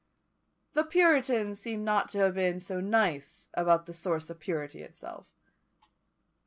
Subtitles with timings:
[0.73, 5.27] The puritans seem not to have been so nice about the source of purity itself.